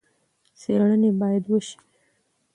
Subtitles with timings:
[0.59, 1.77] څېړنې باید وشي.